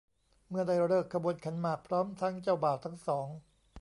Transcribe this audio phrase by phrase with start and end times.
[0.49, 3.27] เมื่อได้ฤกษ์ขบวนขันหมากพร้อมทั้งเจ้าบ่าวทั้งสอง